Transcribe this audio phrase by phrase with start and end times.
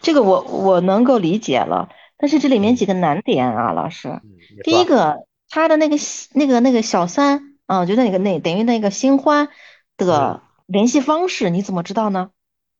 [0.00, 4.08] 这个我我能够理解了，但是这里面几个难点啊，老师。
[4.08, 4.22] 嗯，
[4.64, 5.96] 第一个，他的那个
[6.32, 9.48] 那个那个小三啊，就那个那等于那个新欢
[9.96, 12.30] 的联系方式，你怎么知道呢？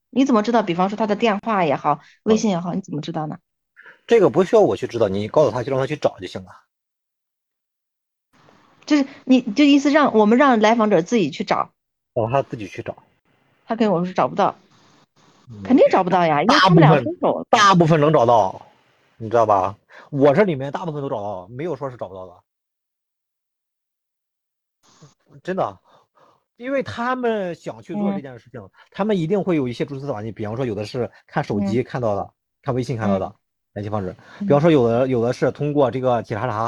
[0.09, 0.63] 你怎么知道？
[0.63, 3.37] 比方说他的电话也好，微信也好，你怎么知道呢？
[4.07, 6.49] 这个不需要我去知道，你告诉他就让他去找就行了。
[8.85, 11.69] 就是你就意思让我们让来访者自己去找，
[12.13, 12.97] 让他自己去找。
[13.65, 14.70] 他跟我说找不到，嗯
[15.63, 17.45] 肯定找不到呀，因为大他们俩部分分手了。
[17.49, 18.61] 大部分能找到，
[19.17, 19.75] 你知道吧？
[20.09, 22.33] 我这里面大部分都找到，没有说是找不到的，
[25.43, 25.77] 真的。
[26.57, 28.21] 因为他们想去做这嗯。
[28.21, 28.61] 件事情，
[28.91, 32.29] 他们一定会有一些蛛丝马迹，比方说有的是看手机看到的，
[32.61, 33.33] 看微信看到的
[33.73, 36.67] 联系方式，比方说有的有的是通过这个企查查，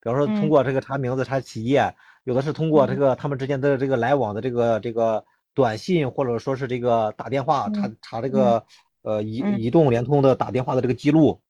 [0.00, 0.50] 比方说通嗯。
[0.50, 1.94] 过这个查名字查企业，
[2.24, 2.98] 有的是通过这嗯。
[2.98, 8.64] 个他们之间的这个来往的这个这个短信或者说是这个打电话查嗯查这个
[9.02, 11.40] 呃移嗯移动、联通的打电话的这个记录，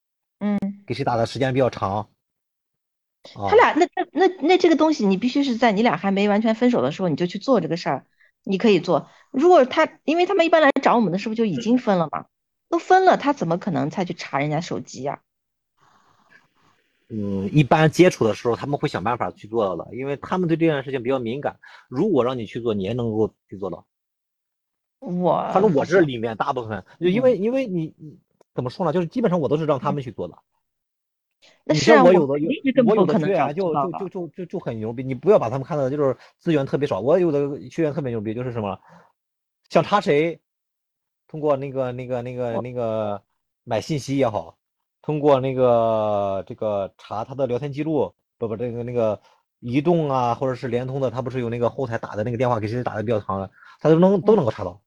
[0.41, 2.09] 嗯，给谁打的时间比较长。
[3.37, 8.07] 啊他俩那那那那这个东西，你必须是在你俩还没完全分手的时候，你就去做这个事儿，
[8.43, 9.09] 你可以做。
[9.30, 12.27] 如果他，因为他们一般来找我们的时候就已经分了嘛，
[12.68, 15.21] 都分了，他怎么可能再去查人家手机呀、
[17.09, 21.60] 嗯，一般接触的时候他们会想办法去做到的，因为他们对这件事情比较敏感。
[21.88, 23.87] 如果让你去做，你也能够去做到。
[25.03, 28.17] 我反正我这里面大部分，就因为因为你你
[28.55, 30.39] 怎么说呢，就是基本上我都是让他们去做的。
[31.65, 32.49] 你那是啊，像我有的有
[32.87, 37.01] 我有的学员就就就就就就很牛逼，你不要把他们看到就是资源特别少。
[37.01, 38.79] 我有的学员特别牛逼，就是什么，
[39.69, 40.39] 想查谁，
[41.27, 43.21] 通过那个那个那个那个
[43.65, 44.57] 买信息也好，
[45.03, 49.21] 通过那个这个查他的聊天记录，不不这个那个
[49.59, 54.80] 移动啊或者是联通的，他不是有那个后台打的那个电话给谁打的比较长的，他都能都能够查到。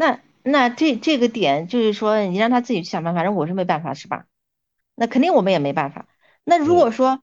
[0.00, 4.24] 那那这这个点就是说，你让他自己去想办法，反正我是没办法，是吧？
[4.94, 6.06] 那肯定我们也没办法。
[6.42, 7.20] 那如果说，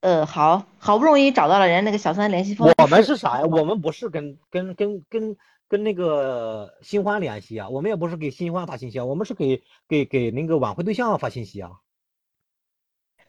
[0.00, 3.44] 呃，好好不容易找到了人家那个小三联系方式，我们 是啥呀？
[3.44, 5.36] 我们不是跟跟跟跟
[5.68, 11.72] 跟那个新欢联系啊，我们也不是给新欢发信息啊，我们是给给给那个挽回对象发信息啊。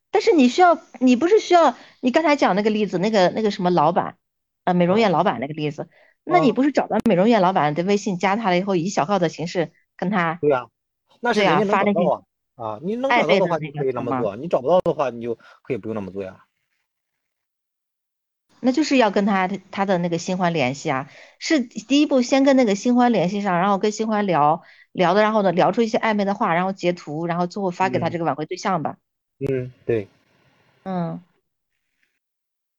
[0.10, 4.16] 但是你需要，你不是需要你刚才讲那个例子，那个那个什么老板，
[4.64, 5.90] 呃，美容院老板那个例子，
[6.26, 10.68] 那你嗯不是找到美容院老板的微信，加他了以后，以小号的形式跟他，对呀、
[11.22, 12.26] 那是对呀人家发那些能找到
[12.56, 16.46] 啊啊，你能暧找到的话，昧的那你可以那么做；你找不到的话，你就可以不用那么做呀。
[18.62, 28.98] 那就是要跟他他的那个新欢联系啊，是第一步先跟那个新欢联系上，然后跟新欢聊聊的，然后呢聊出一些暧昧的话，然后截图，然后最后发给他嗯这个挽回对象吧。
[29.38, 30.08] 嗯，对，
[30.84, 31.22] 嗯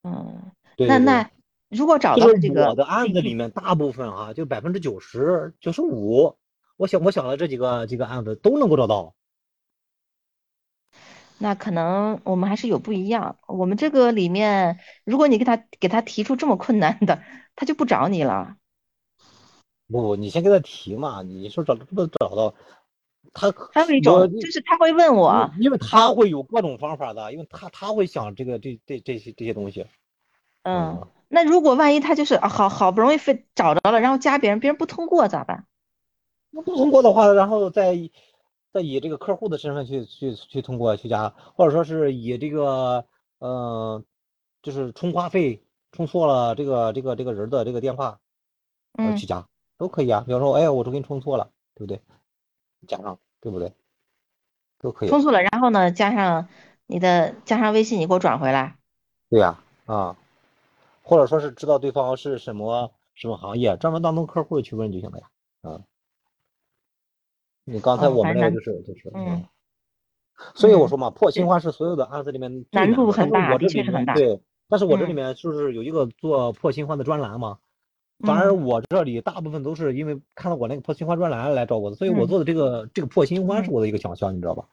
[0.02, 1.30] 嗯，那那
[1.68, 6.36] 如果找到这个我的案子里面，大部分哈、就百分之九十九十五，
[6.76, 9.14] 我想我想的这几个几个案子都能够找到。
[11.38, 13.36] 那可能我们还是有不一样。
[13.46, 17.22] 我们这个里面，如果你给他给他提出这么困难的，
[17.54, 18.56] 他就不找你了。
[19.88, 22.54] 不不，你先给他提嘛，你说找不找到，
[23.34, 29.84] 他还有一我种就是他会问我，因因为他会有各种方法的，因为他他会想这个这这这些这些东西。
[30.62, 35.66] 嗯，那如果万一他就是啊好好不容易非找着了，然后加别人，别人不通过咋办？
[36.50, 38.12] 那不通过的话，然后再以
[38.72, 43.04] 再以这个客户的身份去去去通过去加，或者说是以这个
[43.38, 44.02] 呃，
[44.62, 48.18] 就是充话费充错了这个这个这个人的这个电话，
[49.18, 50.24] 去加都可以啊。
[50.26, 52.00] 比方说，哎，我都给你充错了，对不对？
[52.86, 53.72] 加上对不对？
[54.78, 55.08] 都可以。
[55.08, 56.48] 充错了，然后呢加上
[56.86, 58.76] 你的加上微信，你给我转回来。
[59.28, 60.16] 对呀，啊，
[61.08, 65.26] 或者说是知道对方是什么什么行业，专门当成客户去问就行了呀。
[65.62, 65.80] 啊，
[67.64, 69.46] 你刚才哦我们那个就是就是嗯，
[70.56, 75.14] 所以我说嘛，破新欢是所有的案子里面最难度很大我这里的确是很大面对，但是我这里嗯。
[75.14, 77.58] 面就是有一个做破新欢的专栏嘛，
[78.24, 82.28] 反而嗯我这里大部分都是因为看到我那个破新欢专栏来找我的，所以我嗯。
[82.28, 83.64] 做的这个这个破新欢嗯。
[83.64, 84.66] 是我的一个强项，你知道吧？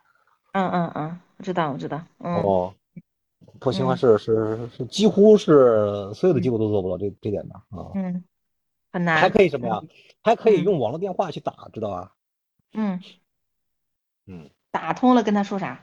[0.54, 2.32] 嗯嗯嗯，我知道我知道，嗯。
[2.32, 2.76] 哦，
[3.64, 8.22] 破新欢嗯是是几乎是所有的机构都做不到这这点的啊，嗯，
[8.92, 9.22] 很难。
[9.22, 9.82] 还可以什么呀？
[10.22, 12.14] 还可以嗯用网络电话去打，知道吧？
[12.74, 13.00] 嗯，
[14.26, 14.50] 嗯。
[14.70, 15.80] 打通了跟他说啥？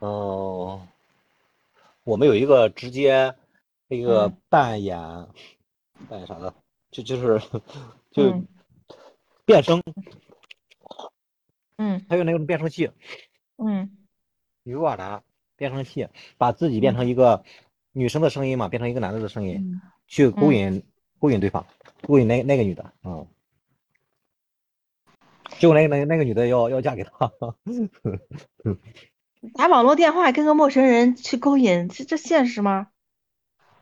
[0.00, 0.84] 哦，
[2.02, 3.36] 我们有一个直接
[3.86, 4.98] 那个嗯扮演、
[6.08, 6.52] 扮演啥的，
[6.90, 7.38] 就就是
[8.10, 8.48] 就嗯
[9.44, 9.80] 变声，
[11.78, 12.90] 嗯还有那种变声器，
[13.58, 13.96] 嗯
[14.64, 15.22] 鱼瓦达
[15.62, 17.44] 变声器，把自己变成一个
[17.92, 20.82] 女生的声音嘛，变成一个男的的声音，嗯去勾引
[21.20, 21.64] 勾引对方，
[22.02, 23.24] 勾引那那个女的，嗯，
[25.58, 27.30] 结果那个那个那个女的要要嫁给他，
[29.54, 32.88] 打网络电话跟个陌生人去勾引，这这现实吗？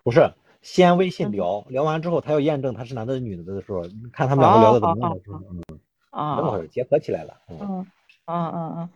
[0.02, 1.32] 不是先微信嗯。
[1.32, 3.82] 聊，聊完之后他要验证他是男的女的的时候，
[4.12, 5.62] 看他们两个聊的怎么样的时候，嗯，
[6.10, 7.86] 那么回啊事结合起来了，嗯，嗯
[8.26, 8.90] 嗯嗯嗯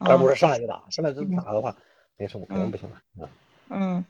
[0.00, 0.34] 而不是。
[0.34, 1.76] 上来就打，上来就打的话，
[2.20, 3.28] 那什么肯定不行了，嗯。
[3.70, 4.04] 嗯